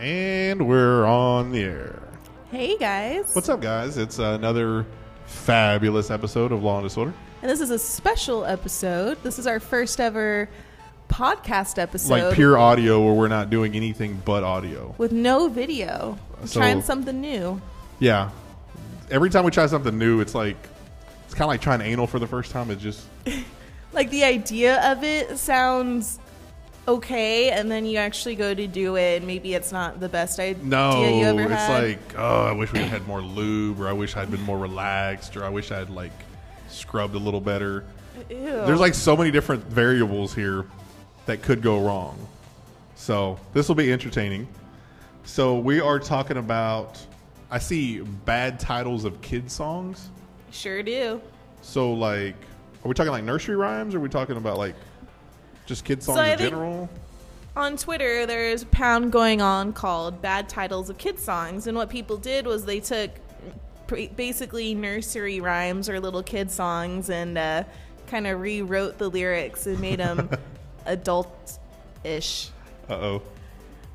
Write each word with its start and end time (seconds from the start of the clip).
And 0.00 0.66
we're 0.66 1.04
on 1.04 1.52
the 1.52 1.62
air. 1.62 2.02
Hey 2.50 2.78
guys. 2.78 3.34
What's 3.34 3.50
up, 3.50 3.60
guys? 3.60 3.98
It's 3.98 4.18
another 4.18 4.86
fabulous 5.26 6.10
episode 6.10 6.52
of 6.52 6.62
Law 6.62 6.78
and 6.78 6.86
Disorder. 6.86 7.12
And 7.42 7.50
this 7.50 7.60
is 7.60 7.68
a 7.68 7.78
special 7.78 8.46
episode. 8.46 9.22
This 9.22 9.38
is 9.38 9.46
our 9.46 9.60
first 9.60 10.00
ever 10.00 10.48
podcast 11.10 11.78
episode. 11.78 12.28
Like 12.28 12.34
pure 12.34 12.56
audio 12.56 13.04
where 13.04 13.12
we're 13.12 13.28
not 13.28 13.50
doing 13.50 13.76
anything 13.76 14.22
but 14.24 14.42
audio. 14.42 14.94
with 14.96 15.12
no 15.12 15.48
video. 15.48 16.18
So- 16.46 16.60
trying 16.60 16.80
something 16.80 17.20
new. 17.20 17.60
Yeah. 17.98 18.30
Every 19.10 19.28
time 19.28 19.44
we 19.44 19.50
try 19.50 19.66
something 19.66 19.98
new, 19.98 20.20
it's 20.20 20.34
like 20.34 20.56
it's 21.26 21.34
kind 21.34 21.42
of 21.42 21.48
like 21.48 21.60
trying 21.60 21.82
anal 21.82 22.06
for 22.06 22.18
the 22.18 22.26
first 22.26 22.52
time. 22.52 22.70
It's 22.70 22.82
just 22.82 23.04
Like 23.92 24.08
the 24.08 24.24
idea 24.24 24.92
of 24.92 25.04
it 25.04 25.36
sounds 25.36 26.18
okay, 26.88 27.50
and 27.50 27.70
then 27.70 27.84
you 27.86 27.98
actually 27.98 28.34
go 28.34 28.54
to 28.54 28.66
do 28.66 28.96
it, 28.96 29.18
and 29.18 29.26
maybe 29.26 29.54
it's 29.54 29.72
not 29.72 30.00
the 30.00 30.08
best 30.08 30.38
idea 30.38 30.62
no. 30.64 31.02
you 31.08 31.24
ever 31.24 31.42
It's 31.42 31.52
had. 31.52 31.82
like 31.82 32.18
oh, 32.18 32.46
I 32.46 32.52
wish 32.52 32.72
we 32.72 32.80
had 32.80 33.06
more 33.06 33.22
lube, 33.22 33.80
or 33.80 33.88
I 33.88 33.92
wish 33.92 34.16
I'd 34.16 34.30
been 34.30 34.42
more 34.42 34.58
relaxed, 34.58 35.36
or 35.36 35.44
I 35.44 35.48
wish 35.48 35.70
I'd 35.70 35.90
like 35.90 36.12
scrubbed 36.68 37.14
a 37.14 37.18
little 37.18 37.40
better. 37.40 37.84
Ew. 38.28 38.36
There's 38.36 38.80
like 38.80 38.94
so 38.94 39.16
many 39.16 39.30
different 39.30 39.64
variables 39.64 40.34
here 40.34 40.66
that 41.26 41.42
could 41.42 41.62
go 41.62 41.80
wrong. 41.80 42.18
So 42.94 43.38
this 43.54 43.68
will 43.68 43.74
be 43.74 43.92
entertaining. 43.92 44.46
So 45.24 45.58
we 45.58 45.80
are 45.80 45.98
talking 45.98 46.36
about. 46.36 46.98
I 47.52 47.58
see 47.58 48.00
bad 48.00 48.60
titles 48.60 49.04
of 49.04 49.20
kid 49.22 49.50
songs. 49.50 50.10
sure 50.52 50.84
do. 50.84 51.20
So 51.62 51.92
like, 51.92 52.36
are 52.84 52.88
we 52.88 52.94
talking 52.94 53.10
like 53.10 53.24
nursery 53.24 53.56
rhymes? 53.56 53.94
Or 53.94 53.98
are 53.98 54.00
we 54.00 54.08
talking 54.08 54.36
about 54.36 54.56
like 54.56 54.76
just 55.70 55.84
kid 55.84 56.02
songs 56.02 56.18
I 56.18 56.32
in 56.32 56.38
general? 56.38 56.90
On 57.56 57.76
Twitter, 57.76 58.26
there's 58.26 58.62
a 58.62 58.66
pound 58.66 59.12
going 59.12 59.40
on 59.40 59.72
called 59.72 60.20
"Bad 60.20 60.48
Titles 60.48 60.90
of 60.90 60.98
Kid 60.98 61.18
Songs," 61.18 61.68
and 61.68 61.76
what 61.76 61.88
people 61.88 62.16
did 62.16 62.44
was 62.44 62.64
they 62.64 62.80
took 62.80 63.10
basically 64.16 64.74
nursery 64.74 65.40
rhymes 65.40 65.88
or 65.88 65.98
little 66.00 66.22
kid 66.22 66.50
songs 66.50 67.08
and 67.08 67.38
uh, 67.38 67.64
kind 68.08 68.26
of 68.26 68.40
rewrote 68.40 68.98
the 68.98 69.08
lyrics 69.08 69.66
and 69.66 69.80
made 69.80 70.00
them 70.00 70.28
adult-ish. 70.86 72.50
Uh 72.88 72.94
oh. 72.94 73.22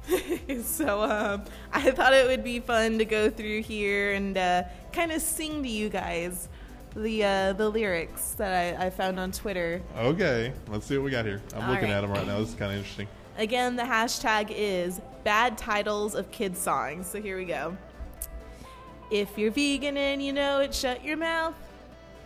so 0.64 1.02
um, 1.04 1.44
I 1.73 1.92
thought 1.92 2.14
it 2.14 2.28
would 2.28 2.44
be 2.44 2.60
fun 2.60 3.00
to 3.00 3.06
go 3.06 3.30
through 3.30 3.64
here 3.64 4.14
and 4.14 4.38
uh, 4.38 4.64
kind 4.94 5.12
of 5.12 5.22
sing 5.22 5.64
to 5.64 5.70
you 5.70 5.89
guys 5.89 6.48
the 6.96 7.24
uh, 7.24 7.54
the 7.54 7.70
lyrics 7.70 8.32
that 8.32 8.80
I, 8.80 8.86
I 8.86 8.90
found 8.90 9.20
on 9.20 9.32
Twitter. 9.32 9.82
Okay, 9.98 10.54
let's 10.68 10.86
see 10.86 10.98
what 10.98 11.06
we 11.06 11.12
got 11.12 11.26
here. 11.26 11.42
I'm 11.56 11.64
All 11.64 11.70
looking 11.72 11.90
right. 11.90 11.96
at 11.96 12.02
them 12.02 12.12
right 12.12 12.26
now. 12.26 12.40
This 12.40 12.50
is 12.50 12.56
kind 12.56 12.72
of 12.72 12.78
interesting. 12.78 13.08
Again, 13.38 13.76
the 13.76 13.84
hashtag 13.84 14.54
is 14.56 15.02
bad 15.23 15.58
titles 15.58 16.16
of 16.16 16.32
kid 16.32 16.56
songs. 16.56 17.08
So 17.08 17.22
here 17.22 17.38
we 17.38 17.46
go. 17.46 17.78
If 19.12 19.38
you're 19.38 19.52
vegan 19.52 19.98
and 19.98 20.23
you 20.23 20.34
know 20.34 20.62
it, 20.62 20.73
shut 20.73 21.04
your 21.04 21.18
mouth. 21.18 21.54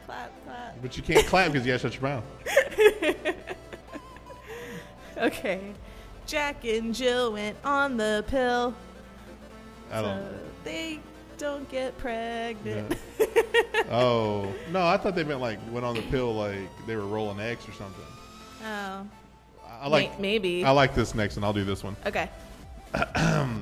Clap, 0.05 0.31
clap. 0.45 0.81
But 0.81 0.95
you 0.97 1.03
can't 1.03 1.25
clap 1.25 1.51
because 1.51 1.65
you 1.65 1.73
gotta 1.73 1.89
shut 1.89 1.99
your 1.99 2.03
mouth. 2.03 2.23
Okay. 5.19 5.59
Jack 6.25 6.63
and 6.63 6.95
Jill 6.95 7.33
went 7.33 7.57
on 7.65 7.97
the 7.97 8.23
pill. 8.27 8.73
I 9.91 10.01
don't. 10.01 10.63
they 10.63 10.99
don't 11.37 11.67
get 11.69 11.97
pregnant. 11.97 12.95
Oh 13.89 14.53
no, 14.71 14.85
I 14.85 14.97
thought 14.97 15.15
they 15.15 15.23
meant 15.23 15.41
like 15.41 15.59
went 15.71 15.85
on 15.85 15.95
the 15.95 16.01
pill 16.03 16.33
like 16.35 16.69
they 16.85 16.95
were 16.95 17.07
rolling 17.07 17.39
eggs 17.39 17.67
or 17.67 17.73
something. 17.73 18.05
oh. 18.65 19.07
I 19.81 19.87
like. 19.87 20.19
May- 20.19 20.39
maybe. 20.39 20.65
I 20.65 20.71
like 20.71 20.93
this 20.93 21.15
next 21.15 21.37
one. 21.37 21.45
I'll 21.45 21.53
do 21.53 21.63
this 21.63 21.83
one. 21.83 21.95
okay. 22.05 22.29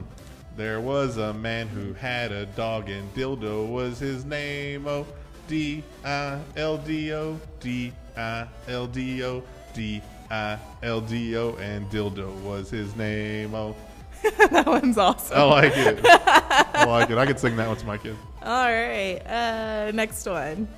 There 0.57 0.81
was 0.81 1.17
a 1.17 1.33
man 1.33 1.67
who 1.67 1.93
had 1.93 2.31
a 2.31 2.47
dog 2.47 2.89
and 2.89 3.13
dildo 3.13 3.67
was 3.67 3.99
his 3.99 4.25
name. 4.25 4.87
Oh, 4.87 5.05
D 5.47 5.83
I 6.03 6.39
L 6.55 6.79
D 6.79 7.13
O 7.13 7.39
D 7.59 7.93
I 8.17 8.47
L 8.67 8.87
D 8.87 9.23
O 9.23 9.43
D 9.75 10.01
I 10.31 10.57
L 10.81 10.99
D 11.01 11.37
O 11.37 11.53
and 11.57 11.87
dildo 11.91 12.33
was 12.41 12.71
his 12.71 12.95
name. 12.95 13.53
Oh, 13.53 13.75
that 14.49 14.65
one's 14.65 14.97
awesome. 14.97 15.37
I 15.37 15.43
like 15.43 15.73
it. 15.77 15.99
I 16.05 16.85
like 16.85 17.11
it. 17.11 17.19
I 17.19 17.27
could 17.27 17.39
sing 17.39 17.55
that 17.57 17.67
one 17.67 17.77
to 17.77 17.85
my 17.85 17.99
kids. 17.99 18.17
All 18.47 18.71
right. 18.71 19.19
Uh, 19.27 19.91
next 19.91 20.25
one. 20.25 20.69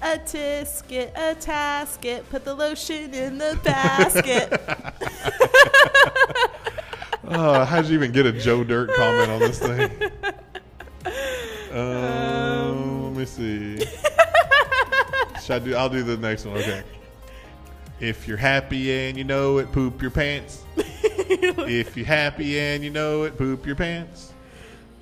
A 0.00 0.16
tisket, 0.18 1.10
a 1.16 1.34
tasket, 1.34 2.22
put 2.30 2.44
the 2.44 2.54
lotion 2.54 3.12
in 3.12 3.36
the 3.36 3.58
basket. 3.64 4.62
Oh, 7.24 7.64
how'd 7.68 7.86
you 7.86 7.94
even 7.94 8.12
get 8.12 8.26
a 8.26 8.32
Joe 8.32 8.62
Dirt 8.62 8.94
comment 8.94 9.30
on 9.32 9.40
this 9.40 9.58
thing? 9.58 9.90
Um, 11.72 13.14
let 13.14 13.16
me 13.16 13.24
see. 13.24 13.78
Should 15.42 15.50
I 15.50 15.58
do? 15.58 15.74
I'll 15.74 15.88
do 15.88 16.02
the 16.02 16.18
next 16.18 16.44
one. 16.44 16.58
Okay. 16.58 16.82
If 17.98 18.28
you're 18.28 18.36
happy 18.36 18.92
and 18.92 19.16
you 19.16 19.24
know 19.24 19.56
it, 19.56 19.72
poop 19.72 20.02
your 20.02 20.10
pants. 20.10 20.64
if 20.76 21.96
you're 21.96 22.04
happy 22.04 22.60
and 22.60 22.84
you 22.84 22.90
know 22.90 23.22
it, 23.22 23.38
poop 23.38 23.64
your 23.64 23.74
pants. 23.74 24.34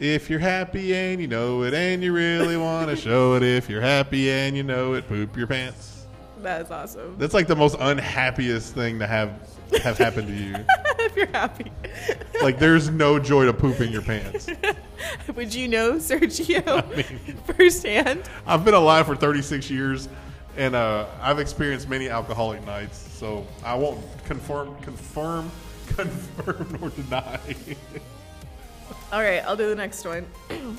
If 0.01 0.31
you're 0.31 0.39
happy 0.39 0.95
and 0.95 1.21
you 1.21 1.27
know 1.27 1.63
it 1.63 1.75
and 1.75 2.03
you 2.03 2.15
really 2.15 2.57
want 2.57 2.89
to 2.89 2.97
show 2.97 3.35
it, 3.35 3.43
if 3.43 3.69
you're 3.69 3.83
happy 3.83 4.31
and 4.31 4.57
you 4.57 4.63
know 4.63 4.95
it, 4.95 5.07
poop 5.07 5.37
your 5.37 5.47
pants. 5.47 6.07
that 6.39 6.63
is 6.63 6.71
awesome. 6.71 7.17
That's 7.19 7.35
like 7.35 7.47
the 7.47 7.55
most 7.55 7.77
unhappiest 7.79 8.73
thing 8.75 8.99
to 9.01 9.07
have 9.07 9.29
have 9.83 9.99
happened 9.99 10.29
to 10.29 10.35
you. 10.35 10.55
if 11.01 11.15
you're 11.15 11.27
happy. 11.27 11.71
Like 12.41 12.59
there's 12.59 12.89
no 12.89 13.19
joy 13.19 13.45
to 13.45 13.53
pooping 13.53 13.93
your 13.93 14.01
pants. 14.01 14.49
Would 15.35 15.55
you 15.55 15.69
know, 15.69 15.93
Sergio, 15.97 17.45
firsthand? 17.55 18.23
I've 18.47 18.65
been 18.65 18.73
alive 18.73 19.05
for 19.05 19.17
36 19.17 19.69
years, 19.69 20.09
and 20.57 20.75
uh, 20.75 21.05
I've 21.21 21.39
experienced 21.39 21.91
many 21.91 22.09
alcoholic 22.09 22.65
nights. 22.65 22.97
So 22.97 23.47
I 23.63 23.75
won't 23.75 24.03
confirm, 24.25 24.75
confirm, 24.81 25.51
confirm 25.89 26.79
nor 26.81 26.89
deny. 26.89 27.39
All 29.13 29.21
right, 29.21 29.43
I'll 29.45 29.57
do 29.57 29.69
the 29.69 29.75
next 29.75 30.05
one. 30.05 30.25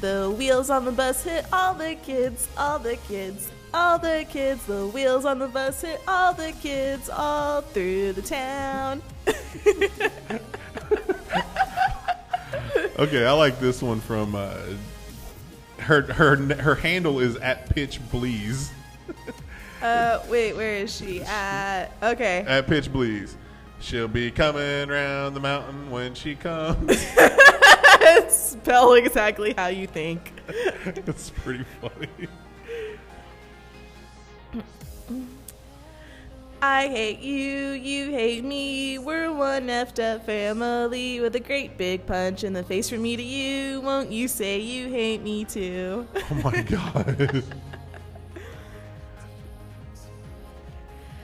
the 0.00 0.34
wheels 0.36 0.68
on 0.68 0.84
the 0.84 0.90
bus 0.90 1.22
hit 1.22 1.46
all 1.52 1.74
the 1.74 1.94
kids, 1.94 2.48
all 2.56 2.80
the 2.80 2.96
kids, 2.96 3.52
all 3.72 4.00
the 4.00 4.26
kids. 4.28 4.64
The 4.66 4.88
wheels 4.88 5.24
on 5.24 5.38
the 5.38 5.46
bus 5.46 5.82
hit 5.82 6.00
all 6.08 6.34
the 6.34 6.50
kids 6.60 7.08
all 7.08 7.60
through 7.60 8.14
the 8.14 8.22
town. 8.22 9.00
okay, 12.98 13.24
I 13.24 13.32
like 13.32 13.60
this 13.60 13.80
one 13.80 14.00
from 14.00 14.34
uh, 14.34 14.56
her. 15.78 16.02
Her 16.02 16.34
her 16.54 16.74
handle 16.74 17.20
is 17.20 17.36
at 17.36 17.70
pitch 17.70 18.00
bleeze. 18.10 18.72
Uh, 19.80 20.20
wait, 20.28 20.56
where 20.56 20.74
is 20.74 20.92
she? 20.92 21.22
At 21.22 21.92
okay. 22.02 22.44
At 22.48 22.66
pitch 22.66 22.92
bleeze. 22.92 23.36
She'll 23.78 24.08
be 24.08 24.32
coming 24.32 24.88
round 24.88 25.36
the 25.36 25.40
mountain 25.40 25.92
when 25.92 26.14
she 26.14 26.34
comes. 26.34 27.06
Spell 28.68 28.92
exactly 28.92 29.54
how 29.56 29.68
you 29.68 29.86
think. 29.86 30.30
it's 30.84 31.30
pretty 31.30 31.64
funny. 31.80 32.28
I 36.60 36.88
hate 36.88 37.20
you, 37.20 37.70
you 37.70 38.10
hate 38.10 38.44
me. 38.44 38.98
We're 38.98 39.32
one 39.32 39.68
effed 39.68 39.98
up 40.04 40.26
family 40.26 41.18
with 41.18 41.34
a 41.34 41.40
great 41.40 41.78
big 41.78 42.04
punch 42.04 42.44
in 42.44 42.52
the 42.52 42.62
face 42.62 42.90
from 42.90 43.00
me 43.00 43.16
to 43.16 43.22
you. 43.22 43.80
Won't 43.80 44.12
you 44.12 44.28
say 44.28 44.58
you 44.58 44.88
hate 44.88 45.22
me 45.22 45.46
too? 45.46 46.06
Oh 46.14 46.34
my 46.44 46.60
god. 46.68 47.42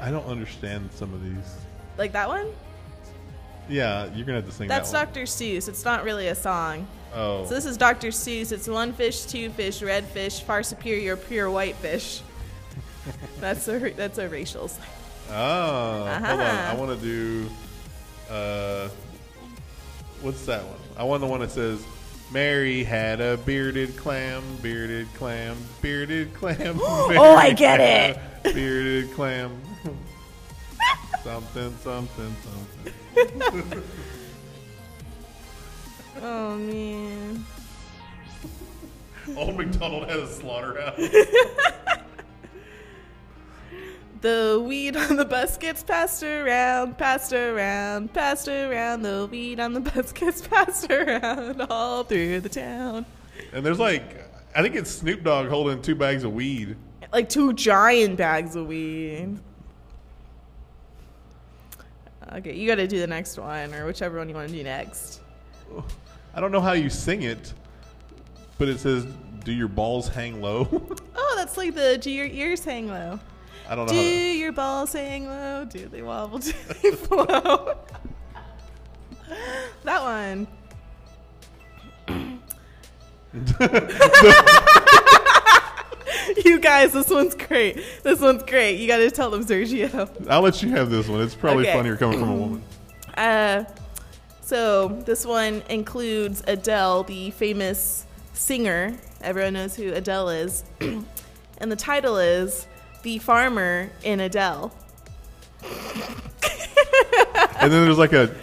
I 0.01 0.11
don't 0.11 0.27
understand 0.27 0.89
some 0.95 1.13
of 1.13 1.23
these. 1.23 1.57
Like 1.99 2.13
that 2.13 2.27
one? 2.27 2.47
Yeah, 3.69 4.07
you're 4.15 4.25
gonna 4.25 4.39
have 4.39 4.47
to 4.47 4.53
sing 4.53 4.67
That's 4.67 4.91
that. 4.93 5.13
Dr. 5.13 5.25
Seuss. 5.25 5.69
It's 5.69 5.85
not 5.85 6.05
really 6.05 6.29
a 6.29 6.35
song. 6.35 6.89
Oh, 7.15 7.45
So 7.47 7.55
this 7.55 7.65
is 7.65 7.77
Dr. 7.77 8.09
Seuss. 8.09 8.51
It's 8.53 8.67
one 8.69 8.93
fish, 8.93 9.23
two 9.25 9.51
fish, 9.51 9.83
red 9.83 10.05
fish, 10.05 10.41
far 10.41 10.63
superior, 10.63 11.17
pure 11.17 11.49
white 11.51 11.77
fish. 11.77 12.23
That's 13.41 13.69
a 13.69 13.91
that's 13.91 14.19
a 14.19 14.29
racial. 14.29 14.67
slang. 14.69 14.89
oh. 15.31 16.07
Hold 16.07 16.09
on, 16.09 16.41
Uh-huh. 16.41 16.73
I 16.73 16.75
want 16.75 16.99
to 16.99 17.05
do. 17.07 17.49
Uh, 18.31 18.89
what's 20.23 20.45
that 20.47 20.65
one? 20.65 20.79
I 20.97 21.05
want 21.05 21.21
the 21.21 21.27
one 21.27 21.41
that 21.41 21.51
says, 21.51 21.85
"Mary 22.33 22.83
had 22.83 23.21
a 23.21 23.37
bearded 23.37 23.95
clam, 23.99 24.43
bearded 24.63 25.07
clam, 25.15 25.57
bearded 25.83 26.33
clam." 26.35 26.79
Oh, 26.83 27.37
I 27.37 27.53
get 27.53 27.81
it. 27.81 28.19
Bearded 28.55 29.13
clam. 29.13 29.61
something, 31.23 31.75
something, 31.83 32.37
something. 33.15 33.83
Oh 36.23 36.57
man. 36.57 37.45
Old 39.37 39.57
McDonald 39.57 40.09
had 40.09 40.19
a 40.19 40.29
slaughterhouse. 40.29 40.99
The 44.25 44.59
weed 44.67 44.97
on 44.97 45.17
the 45.17 45.27
bus 45.27 45.59
gets 45.59 45.83
passed 45.83 46.23
around, 46.23 46.97
passed 46.97 47.35
around, 47.35 48.15
passed 48.15 48.49
around. 48.49 49.03
The 49.03 49.29
weed 49.31 49.61
on 49.61 49.75
the 49.75 49.81
bus 49.81 50.13
gets 50.13 50.41
passed 50.41 50.91
around 50.91 51.61
all 51.69 52.05
through 52.05 52.41
the 52.41 52.49
town. 52.49 53.05
And 53.53 53.67
there's 53.67 53.79
like, 53.79 54.25
I 54.57 54.63
think 54.63 54.77
it's 54.77 54.91
Snoop 54.91 55.25
Dogg 55.25 55.49
holding 55.49 55.83
two 55.83 55.95
bags 55.95 56.25
of 56.25 56.33
weed. 56.33 56.75
Like 57.13 57.29
two 57.29 57.53
giant 57.53 58.17
bags 58.17 58.57
of 58.57 58.67
weed. 58.67 59.37
Okay, 62.33 62.57
you 62.57 62.67
got 62.67 62.77
to 62.77 62.89
do 62.89 63.01
the 63.01 63.07
next 63.07 63.37
one, 63.37 63.75
or 63.75 63.85
whichever 63.85 64.17
one 64.17 64.31
you 64.31 64.35
want 64.35 64.49
to 64.49 64.57
do 64.57 64.63
next. 64.63 65.21
I 66.35 66.41
don't 66.41 66.53
know 66.53 66.61
how 66.61 66.73
you 66.73 66.91
sing 66.91 67.23
it, 67.23 67.53
but 68.59 68.69
it 68.69 68.81
says, 68.81 69.07
"Do 69.45 69.53
your 69.53 69.69
balls 69.69 70.09
hang 70.09 70.41
low?" 70.41 70.67
Oh, 71.17 71.35
that's 71.37 71.57
like 71.57 71.75
the 71.75 71.99
do 71.99 72.11
your 72.11 72.27
ears 72.27 72.65
hang 72.65 72.89
low. 72.89 73.19
I 73.69 73.75
don't 73.75 73.87
know. 73.87 73.93
Do 73.93 73.99
to, 73.99 74.37
your 74.39 74.53
balls 74.53 74.93
hang 74.93 75.27
low? 75.27 75.65
Do 75.65 75.89
they 75.89 76.03
wobble? 76.03 76.39
Do 76.41 76.53
they 76.83 76.91
flow? 76.93 77.77
that 79.85 80.03
one. 80.03 80.47
you 86.45 86.59
guys, 86.61 86.93
this 86.93 87.09
one's 87.11 87.35
great. 87.35 87.81
This 88.03 88.21
one's 88.21 88.43
great. 88.43 88.79
You 88.79 88.87
got 88.87 88.99
to 88.99 89.11
tell 89.11 89.31
them, 89.31 89.45
Sergio. 89.45 90.09
I'll 90.29 90.43
let 90.43 90.63
you 90.63 90.71
have 90.71 90.91
this 90.91 91.09
one. 91.09 91.21
It's 91.23 91.35
probably 91.35 91.65
Okay. 91.65 91.73
funnier 91.77 91.97
coming 91.97 92.19
from 92.19 92.29
a 92.31 92.35
woman. 92.37 92.63
Uh, 93.17 93.65
so 94.45 94.89
this 95.07 95.25
one 95.25 95.63
includes 95.69 96.43
Adele, 96.47 97.05
the 97.05 97.31
famous 97.31 98.07
singer. 98.35 98.95
Everyone 99.23 99.55
knows 99.55 99.75
who 99.75 99.93
Adele 99.93 100.29
is, 100.29 100.65
and 100.81 101.73
the 101.73 101.77
title 101.77 102.19
is 102.19 102.67
"The 103.03 103.19
Farmer 103.19 103.91
in 104.03 104.21
Adele." 104.21 104.73
And 107.61 107.73
then 107.73 107.85
there's 107.85 107.99
like 107.99 108.13
a 108.13 108.35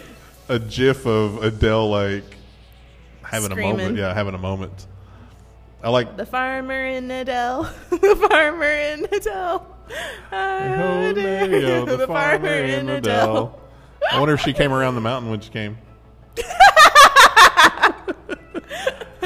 a 0.49 0.57
gif 0.57 1.05
of 1.05 1.43
Adele 1.43 1.89
like 1.89 2.23
having 3.21 3.51
a 3.51 3.55
moment. 3.55 3.97
Yeah, 3.97 4.13
having 4.13 4.33
a 4.33 4.39
moment. 4.39 4.87
I 5.83 5.89
like 5.89 6.17
The 6.17 6.25
farmer 6.25 6.85
in 6.85 7.09
Adele. 7.09 7.63
the 7.89 8.27
farmer 8.29 8.65
in 8.65 9.05
Adele. 9.11 9.67
Oh, 10.31 11.13
Mario, 11.13 11.85
the, 11.85 12.07
farmer 12.07 12.47
in 12.47 12.89
Adele. 12.89 13.59
I 14.11 14.19
wonder 14.19 14.33
if 14.33 14.41
she 14.41 14.53
came 14.53 14.71
around 14.71 14.95
the 14.95 15.01
mountain 15.01 15.29
when 15.29 15.41
she 15.41 15.49
came. 15.49 15.77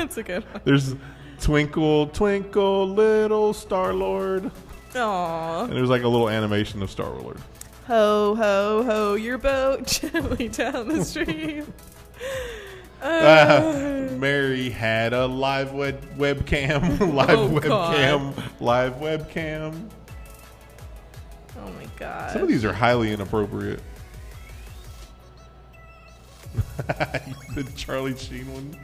That's 0.06 0.18
a 0.18 0.24
good 0.24 0.44
one. 0.54 0.62
There's 0.66 0.96
Twinkle, 1.42 2.08
Twinkle, 2.08 2.88
Little 2.90 3.54
Star 3.54 3.92
Lord. 3.94 4.52
Aww. 4.94 5.64
And 5.64 5.74
there's 5.74 5.90
like 5.90 6.04
a 6.04 6.08
little 6.08 6.30
animation 6.30 6.84
of 6.84 6.92
Star 6.92 7.10
Lord. 7.10 7.38
Ho, 7.88 8.36
ho, 8.36 8.84
ho, 8.84 9.14
your 9.16 9.38
boat 9.40 9.88
gently 10.12 10.48
down 10.50 10.88
the 10.90 11.04
stream. 11.04 11.74
Ah, 13.04 13.58
Uh, 13.58 14.10
Mary 14.18 14.70
had 14.70 15.14
a 15.14 15.28
live 15.28 15.74
web 15.74 16.02
webcam, 16.18 17.00
live 17.14 17.30
Oh, 17.30 17.50
webcam, 17.50 18.34
live 18.62 18.94
webcam. 18.96 19.90
oh 21.60 21.70
my 21.72 21.86
God. 21.98 22.32
Some 22.32 22.44
of 22.44 22.48
these 22.48 22.64
are 22.66 22.74
highly 22.74 23.12
inappropriate. 23.12 23.82
the 27.54 27.70
Charlie 27.76 28.18
Sheen 28.18 28.52
one. 28.52 28.80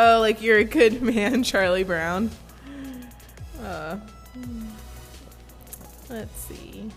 Oh, 0.00 0.20
like 0.20 0.40
you're 0.40 0.58
a 0.58 0.64
good 0.64 1.02
man, 1.02 1.42
Charlie 1.42 1.82
Brown. 1.82 2.30
Uh, 3.60 3.96
let's 6.08 6.40
see. 6.42 6.88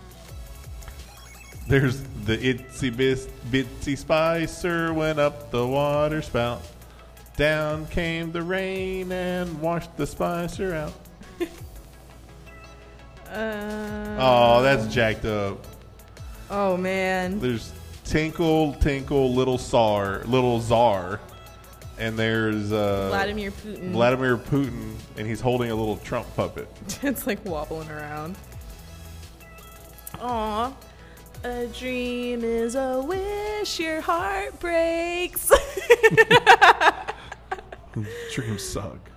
There's 1.67 2.01
the 2.25 2.37
itsy 2.37 2.95
bis, 2.95 3.27
bitsy 3.49 3.97
spicer 3.97 4.93
went 4.93 5.19
up 5.19 5.49
the 5.51 5.65
water 5.65 6.21
spout. 6.21 6.61
Down 7.37 7.87
came 7.87 8.31
the 8.31 8.43
rain 8.43 9.11
and 9.11 9.59
washed 9.61 9.95
the 9.97 10.05
spicer 10.07 10.73
out. 10.75 10.93
Uh, 13.31 14.17
Oh, 14.19 14.61
that's 14.61 14.93
jacked 14.93 15.23
up. 15.23 15.65
oh 16.49 16.75
man. 16.75 17.39
There's 17.39 17.71
Tinkle, 18.03 18.73
Tinkle, 18.73 19.33
Little 19.33 19.57
Czar, 19.57 20.23
Little 20.25 20.59
Czar, 20.59 21.21
and 22.01 22.17
there's 22.17 22.71
uh, 22.71 23.09
Vladimir 23.09 23.51
Putin. 23.51 23.91
Vladimir 23.91 24.35
Putin, 24.35 24.95
and 25.17 25.27
he's 25.27 25.39
holding 25.39 25.69
a 25.69 25.75
little 25.75 25.97
Trump 25.97 26.27
puppet. 26.35 26.67
it's 27.03 27.27
like 27.27 27.45
wobbling 27.45 27.89
around. 27.89 28.35
Aw. 30.19 30.73
A 31.43 31.67
dream 31.67 32.43
is 32.43 32.75
a 32.75 33.01
wish 33.01 33.79
your 33.79 34.01
heart 34.01 34.59
breaks. 34.59 35.51
Dreams 38.33 38.63
suck. 38.63 39.09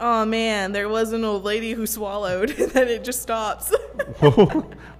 oh 0.00 0.24
man, 0.24 0.72
there 0.72 0.88
was 0.88 1.12
an 1.12 1.24
old 1.24 1.44
lady 1.44 1.72
who 1.72 1.86
swallowed 1.86 2.50
and 2.50 2.70
then 2.72 2.88
it 2.88 3.04
just 3.04 3.22
stops. 3.22 3.72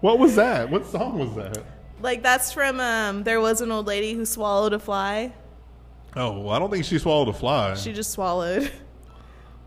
what 0.01 0.19
was 0.19 0.37
that? 0.37 0.71
What 0.71 0.87
song 0.87 1.19
was 1.19 1.35
that? 1.35 1.65
like 2.01 2.23
that's 2.23 2.53
from 2.53 2.81
um 2.81 3.23
there 3.23 3.41
was 3.41 3.63
an 3.63 3.73
old 3.73 3.87
lady 3.87 4.15
who 4.15 4.25
swallowed 4.25 4.73
a 4.73 4.79
fly. 4.79 5.33
Oh, 6.17 6.41
well, 6.41 6.51
I 6.51 6.59
don't 6.59 6.71
think 6.71 6.85
she 6.85 6.99
swallowed 6.99 7.29
a 7.29 7.33
fly. 7.33 7.75
She 7.75 7.93
just 7.93 8.13
swallowed. 8.13 8.71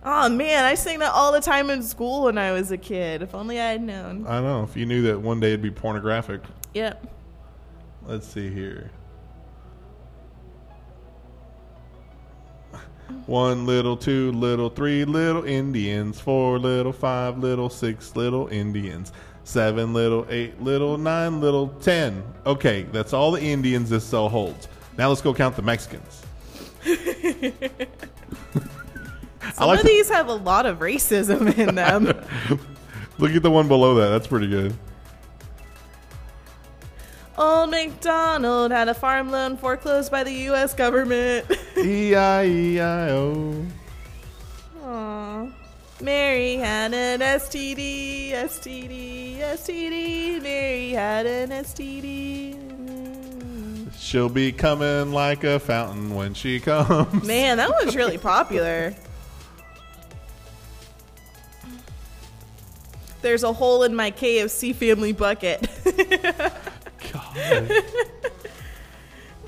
Oh 0.10 0.30
man, 0.30 0.64
I 0.64 0.76
sang 0.76 1.00
that 1.00 1.12
all 1.12 1.34
the 1.34 1.42
time 1.42 1.70
in 1.70 1.84
school 1.84 2.24
when 2.24 2.38
I 2.38 2.54
was 2.54 2.72
a 2.72 2.78
kid. 2.78 3.22
If 3.22 3.36
only 3.36 3.60
I 3.60 3.72
had 3.72 3.82
known. 3.82 4.26
I 4.26 4.40
know. 4.40 4.64
If 4.64 4.78
you 4.78 4.86
knew 4.86 5.02
that 5.02 5.20
one 5.20 5.42
day 5.42 5.48
it'd 5.50 5.62
be 5.62 5.70
pornographic. 5.70 6.42
Yep. 6.74 7.06
Let's 8.06 8.26
see 8.26 8.50
here. 8.50 8.90
One 13.26 13.66
little, 13.66 13.98
two 13.98 14.32
little, 14.32 14.70
three 14.70 15.04
little 15.04 15.44
Indians, 15.44 16.22
four 16.22 16.58
little, 16.58 16.94
five 16.94 17.40
little, 17.40 17.70
six 17.70 18.16
little 18.16 18.48
Indians, 18.48 19.12
seven 19.44 19.92
little, 19.92 20.26
eight 20.30 20.62
little, 20.62 20.98
nine 20.98 21.42
little, 21.42 21.68
ten. 21.82 22.24
Okay, 22.46 22.84
that's 22.94 23.12
all 23.12 23.32
the 23.32 23.42
Indians 23.42 23.90
this 23.90 24.06
cell 24.06 24.30
holds. 24.30 24.70
Now 24.98 25.10
let's 25.10 25.22
go 25.22 25.34
count 25.34 25.58
the 25.58 25.62
Mexicans. 25.62 26.22
Some 29.54 29.68
like 29.68 29.80
of 29.80 29.86
these 29.86 30.10
have 30.10 30.28
a 30.28 30.34
lot 30.34 30.66
of 30.66 30.80
racism 30.80 31.58
in 31.58 31.76
them. 31.76 32.06
Look 33.18 33.32
at 33.32 33.44
the 33.44 33.52
one 33.52 33.68
below 33.68 33.96
that. 33.96 34.10
That's 34.10 34.28
pretty 34.28 34.48
good. 34.48 34.74
Old 37.38 37.69
MacDonald 37.69 38.72
had 38.72 38.90
a 38.90 38.94
farm 38.94 39.31
loan 39.31 39.57
foreclosed 39.57 40.12
by 40.12 40.24
the 40.24 40.34
U.S. 40.34 40.74
government. 40.74 41.46
E 41.78 42.16
I 42.16 42.46
E 42.46 42.80
I 42.80 43.12
O. 43.12 43.64
Aww. 44.84 45.54
Mary 46.02 46.56
had 46.56 46.92
an 46.92 47.19
STD, 47.19 48.31
STD, 48.31 49.38
STD. 49.38 50.42
Mary 50.42 50.90
had 50.90 51.28
an 51.28 51.52
STD. 51.52 52.56
She'll 53.97 54.30
be 54.30 54.51
coming 54.51 55.11
like 55.11 55.44
a 55.44 55.59
fountain 55.59 56.13
when 56.16 56.33
she 56.33 56.59
comes. 56.61 57.23
Man, 57.23 57.57
that 57.57 57.69
one's 57.69 57.95
really 57.95 58.18
popular. 58.18 58.94
There's 63.21 63.44
a 63.44 63.51
hole 63.51 63.83
in 63.83 63.95
my 63.95 64.11
KFC 64.11 64.73
family 64.73 65.11
bucket. 65.11 65.68
God. 67.13 67.71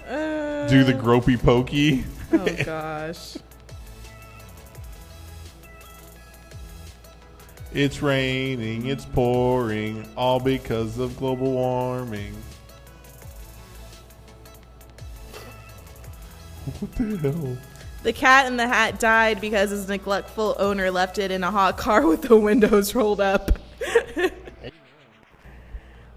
Uh, 0.09 0.67
Do 0.67 0.83
the 0.83 0.93
gropey 0.93 1.39
pokey. 1.41 2.03
Oh 2.33 2.63
gosh. 2.65 3.37
It's 7.71 8.01
raining, 8.01 8.87
it's 8.87 9.05
pouring, 9.05 10.09
all 10.17 10.39
because 10.39 10.97
of 10.97 11.15
global 11.17 11.51
warming. 11.51 12.33
What 16.79 16.91
the 16.95 17.17
hell? 17.31 17.57
The 18.03 18.13
cat 18.13 18.47
in 18.47 18.55
the 18.57 18.67
hat 18.67 18.99
died 18.99 19.41
because 19.41 19.71
his 19.71 19.87
neglectful 19.89 20.55
owner 20.57 20.89
left 20.89 21.17
it 21.17 21.31
in 21.31 21.43
a 21.43 21.51
hot 21.51 21.77
car 21.77 22.07
with 22.07 22.21
the 22.23 22.37
windows 22.37 22.95
rolled 22.95 23.19
up. 23.19 23.59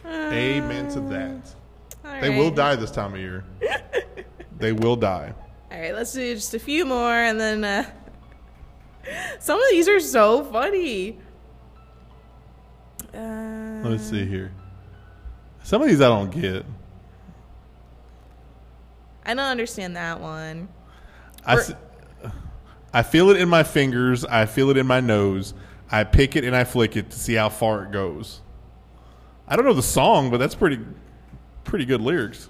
Amen 0.07 0.89
to 0.93 1.01
that. 1.01 1.55
All 2.05 2.21
They 2.21 2.31
will 2.31 2.51
die 2.51 2.77
this 2.77 2.91
time 2.91 3.15
of 3.15 3.21
year. 3.21 3.45
they 4.59 4.73
will 4.73 4.97
die. 4.97 5.35
All 5.71 5.81
right, 5.81 5.95
let's 5.95 6.13
do 6.13 6.35
just 6.35 6.55
a 6.55 6.59
few 6.59 6.85
more, 6.85 7.13
and 7.15 7.41
then 7.41 7.65
uh, 7.65 7.91
some 9.41 9.59
of 9.61 9.65
these 9.71 9.89
are 9.89 10.01
so 10.01 10.45
funny. 10.45 11.19
Uh, 13.15 13.81
Let's 13.83 14.05
see 14.09 14.25
here. 14.25 14.53
Some 15.65 15.83
of 15.83 15.89
these 15.89 16.01
I 16.01 16.09
don't 16.09 16.31
get. 16.31 16.65
I 19.25 19.35
don't 19.35 19.45
understand 19.45 19.97
that 19.97 20.21
one. 20.21 20.69
I, 21.45 21.59
Or- 22.95 23.03
feel 23.03 23.31
it 23.31 23.37
in 23.37 23.49
my 23.49 23.63
fingers. 23.63 24.25
I 24.25 24.47
feel 24.47 24.71
it 24.71 24.77
in 24.77 24.87
my 24.87 25.01
nose. 25.01 25.55
I 25.91 26.05
pick 26.05 26.37
it 26.37 26.45
and 26.45 26.57
I 26.57 26.65
flick 26.65 26.97
it 26.97 27.11
to 27.11 27.19
see 27.19 27.35
how 27.35 27.49
far 27.49 27.85
it 27.85 27.93
goes. 27.93 28.41
I 29.47 29.57
don't 29.57 29.65
know 29.65 29.75
the 29.75 29.83
song, 29.83 30.31
but 30.31 30.39
that's 30.39 30.55
pretty 30.55 30.81
pretty 31.65 31.85
good 31.85 32.01
lyrics. 32.01 32.49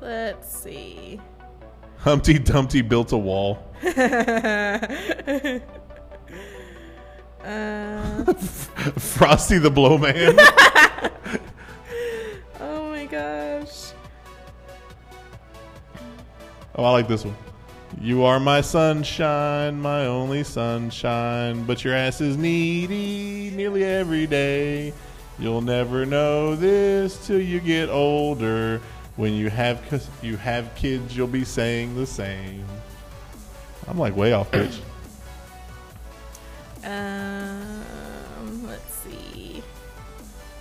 Let's 0.00 0.54
see. 0.54 1.20
Humpty 1.98 2.38
Dumpty 2.38 2.82
built 2.82 3.12
a 3.12 3.16
wall. 3.16 3.58
Uh, 3.82 3.88
Frosty 8.98 9.58
the 9.58 9.70
Blowman. 9.70 10.38
oh, 16.76 16.84
I 16.84 16.90
like 16.90 17.08
this 17.08 17.24
one. 17.24 17.36
You 18.00 18.24
are 18.24 18.40
my 18.40 18.60
sunshine, 18.60 19.80
my 19.80 20.06
only 20.06 20.42
sunshine, 20.42 21.64
but 21.64 21.84
your 21.84 21.94
ass 21.94 22.20
is 22.20 22.36
needy 22.36 23.50
nearly 23.54 23.84
every 23.84 24.26
day. 24.26 24.92
You'll 25.38 25.62
never 25.62 26.04
know 26.04 26.56
this 26.56 27.26
till 27.26 27.40
you 27.40 27.60
get 27.60 27.88
older. 27.88 28.80
When 29.16 29.32
you 29.34 29.48
have 29.48 30.10
you 30.22 30.36
have 30.36 30.74
kids, 30.74 31.16
you'll 31.16 31.28
be 31.28 31.44
saying 31.44 31.94
the 31.94 32.06
same. 32.06 32.64
I'm 33.86 33.98
like 33.98 34.16
way 34.16 34.32
off 34.32 34.50
pitch. 34.50 34.80
Um, 36.86 37.82
let's 38.66 38.94
see. 38.96 39.62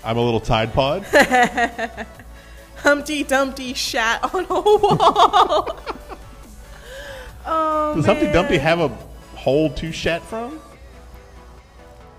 I'm 0.05 0.15
a 0.15 0.21
little 0.21 0.39
Tide 0.39 0.73
Pod. 0.73 1.03
Humpty 2.77 3.25
Dumpty 3.25 3.73
shat 3.73 4.33
on 4.33 4.45
a 4.49 4.61
wall. 4.61 5.77
oh, 7.45 7.93
Does 7.95 8.05
Humpty 8.05 8.25
man. 8.25 8.33
Dumpty 8.33 8.57
have 8.57 8.79
a 8.79 8.87
hole 9.35 9.71
to 9.73 9.91
shat 9.91 10.21
from? 10.23 10.59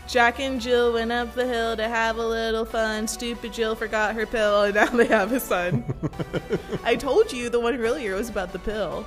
Jack 0.07 0.39
and 0.39 0.61
Jill 0.61 0.93
went 0.93 1.11
up 1.11 1.35
the 1.35 1.45
hill 1.45 1.75
to 1.75 1.87
have 1.87 2.17
a 2.17 2.25
little 2.25 2.63
fun. 2.63 3.07
Stupid 3.07 3.51
Jill 3.51 3.75
forgot 3.75 4.15
her 4.15 4.25
pill, 4.25 4.63
and 4.63 4.75
now 4.75 4.85
they 4.85 5.07
have 5.07 5.33
a 5.33 5.39
son. 5.39 5.83
I 6.83 6.95
told 6.95 7.33
you 7.33 7.49
the 7.49 7.59
one 7.59 7.75
earlier 7.75 8.15
was 8.15 8.29
about 8.29 8.53
the 8.53 8.59
pill. 8.59 9.05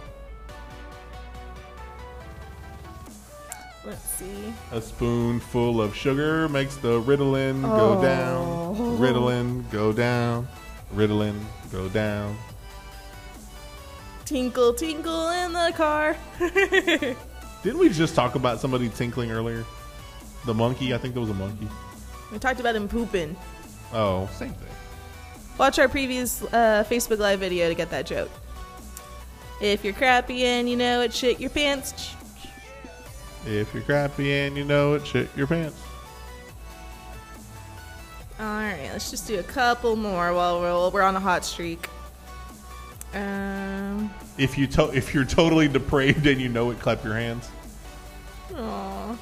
Let's 3.85 4.03
see. 4.03 4.53
A 4.73 4.81
spoonful 4.81 5.81
of 5.81 5.95
sugar 5.97 6.49
makes 6.49 6.77
the 6.77 7.01
Ritalin 7.01 7.63
go 7.63 7.99
Oh. 7.99 8.03
down. 8.03 8.99
Ritalin 8.99 9.71
go 9.71 9.93
down. 9.93 10.47
Ritalin 10.95 11.41
go 11.73 11.89
down. 11.89 12.37
Tinkle, 14.25 14.75
tinkle 14.75 15.31
in 15.31 15.53
the 15.53 15.73
car. 15.77 16.17
Didn't 17.63 17.79
we 17.79 17.89
just 17.89 18.15
talk 18.15 18.35
about 18.37 18.61
somebody 18.61 18.89
tinkling 18.91 19.31
earlier? 19.33 19.65
The 20.47 20.55
monkey? 20.55 20.95
I 20.95 20.99
think 20.99 21.15
there 21.15 21.21
was 21.21 21.31
a 21.31 21.35
monkey. 21.35 21.69
we 22.31 22.39
talked 22.39 22.61
about 22.61 22.77
him 22.77 22.87
pooping. 22.89 23.37
Oh, 23.93 24.29
same 24.35 24.53
thing. 24.53 24.69
Watch 25.59 25.79
our 25.79 25.89
previous 25.89 26.43
uh, 26.45 26.85
Facebook 26.89 27.19
Live 27.19 27.41
video 27.41 27.69
to 27.69 27.75
get 27.75 27.91
that 27.91 28.07
joke. 28.07 28.31
If 29.61 29.85
you're 29.85 29.93
crappy 29.95 30.45
and 30.45 30.69
you 30.71 30.77
know 30.77 31.01
it, 31.03 31.13
shit 31.13 31.41
your 31.41 31.51
pants. 31.51 32.15
If 33.47 33.73
you're 33.75 33.83
crappy 33.83 34.47
and 34.47 34.57
you 34.57 34.65
know 34.65 34.95
it, 34.95 35.07
shit 35.07 35.29
your 35.37 35.47
pants. 35.47 35.81
All 38.39 38.47
right, 38.47 38.89
let's 38.93 39.11
just 39.11 39.27
do 39.27 39.39
a 39.39 39.43
couple 39.43 39.97
more 39.97 40.33
while 40.33 40.61
we're, 40.61 40.73
while 40.73 40.91
we're 40.91 41.03
on 41.03 41.17
a 41.17 41.21
hot 41.21 41.45
streak. 41.45 41.89
Um, 43.13 44.11
If 44.39 44.57
you 44.57 44.67
to- 44.69 44.93
if 44.97 45.13
you're 45.15 45.25
totally 45.25 45.69
depraved 45.69 46.27
and 46.27 46.41
you 46.41 46.49
know 46.49 46.71
it, 46.71 46.79
clap 46.81 47.05
your 47.05 47.15
hands. 47.15 47.49
aw. 48.57 49.17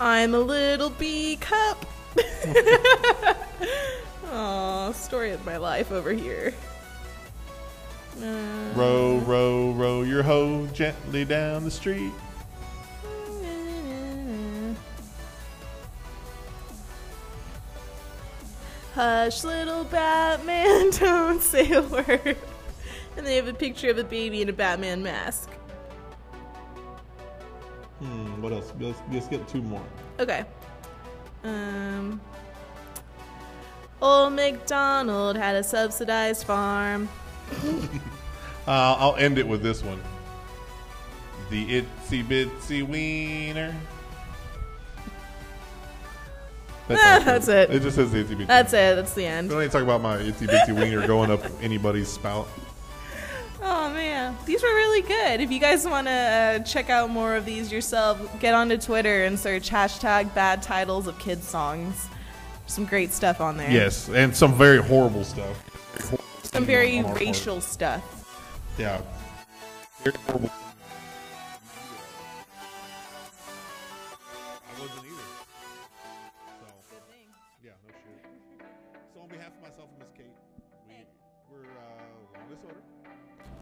I'm 0.00 0.34
a 0.34 0.40
little 0.40 0.90
bee 0.90 1.36
cup. 1.36 1.84
Aw, 4.32 4.92
story 4.92 5.32
of 5.32 5.44
my 5.44 5.56
life 5.58 5.92
over 5.92 6.12
here. 6.12 6.54
Uh, 8.22 8.72
Row, 8.74 9.18
row, 9.18 9.72
row 9.72 10.02
your 10.02 10.22
hoe 10.22 10.66
gently 10.68 11.24
down 11.24 11.64
the 11.64 11.70
street. 11.70 12.12
Hush, 19.00 19.44
little 19.44 19.84
Batman, 19.84 20.90
don't 20.98 21.40
say 21.40 21.72
a 21.72 21.80
word. 21.80 22.36
And 23.16 23.26
they 23.26 23.36
have 23.36 23.48
a 23.48 23.54
picture 23.54 23.88
of 23.88 23.96
a 23.96 24.04
baby 24.04 24.42
in 24.42 24.50
a 24.50 24.52
Batman 24.52 25.02
mask. 25.02 25.48
Hmm, 27.98 28.42
what 28.42 28.52
else? 28.52 28.74
Let's, 28.78 28.98
let's 29.10 29.26
get 29.26 29.48
two 29.48 29.62
more. 29.62 29.82
Okay. 30.18 30.44
Um. 31.44 32.20
Old 34.02 34.34
MacDonald 34.34 35.34
had 35.34 35.56
a 35.56 35.62
subsidized 35.62 36.46
farm. 36.46 37.08
Uh, 38.68 38.94
I'll 38.98 39.16
end 39.16 39.38
it 39.38 39.48
with 39.48 39.62
this 39.62 39.82
one. 39.82 40.00
The 41.48 41.80
itsy 41.80 42.22
bitsy 42.22 42.86
wiener. 42.86 43.74
Ah, 46.98 47.22
that's 47.24 47.48
it. 47.48 47.70
It 47.70 47.82
just 47.82 47.96
says 47.96 48.10
the 48.12 48.24
itsy 48.24 48.36
bitsy. 48.36 48.46
That's 48.46 48.72
it. 48.72 48.96
That's 48.96 49.14
the 49.14 49.24
end. 49.26 49.50
Don't 49.50 49.60
need 49.60 49.66
to 49.66 49.72
talk 49.72 49.82
about 49.82 50.00
my 50.00 50.16
itsy 50.18 50.46
bitsy 50.48 50.74
wiener 50.74 51.06
going 51.06 51.30
up 51.30 51.40
anybody's 51.62 52.08
spout. 52.08 52.48
Oh 53.62 53.90
man, 53.90 54.38
these 54.46 54.62
were 54.62 54.68
really 54.70 55.02
good. 55.02 55.42
If 55.42 55.52
you 55.52 55.58
guys 55.60 55.86
want 55.86 56.06
to 56.06 56.10
uh, 56.12 56.58
check 56.60 56.88
out 56.88 57.10
more 57.10 57.36
of 57.36 57.44
these 57.44 57.70
yourself, 57.70 58.18
get 58.40 58.54
onto 58.54 58.78
Twitter 58.78 59.24
and 59.26 59.38
search 59.38 59.68
hashtag 59.68 60.32
bad 60.34 60.62
titles 60.62 61.06
of 61.06 61.18
kids 61.18 61.46
songs. 61.46 62.08
Some 62.66 62.86
great 62.86 63.12
stuff 63.12 63.38
on 63.42 63.58
there. 63.58 63.70
Yes, 63.70 64.08
and 64.08 64.34
some 64.34 64.54
very 64.54 64.78
horrible 64.78 65.24
stuff. 65.24 65.62
Some 66.42 66.64
very 66.64 67.00
On 67.00 67.04
our 67.04 67.10
part. 67.10 67.20
racial 67.20 67.60
stuff. 67.60 68.02
Yeah. 68.78 69.02
Very 70.04 70.16
horrible. 70.26 70.50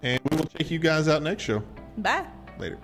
And 0.02 0.20
we 0.30 0.36
will 0.36 0.46
check 0.46 0.70
you 0.70 0.78
guys 0.78 1.08
out 1.08 1.22
next 1.22 1.42
show. 1.42 1.62
Bye. 1.96 2.24
Later. 2.58 2.78